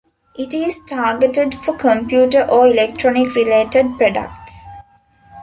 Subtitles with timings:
[0.35, 4.65] It is targeted for computer or electronic related products.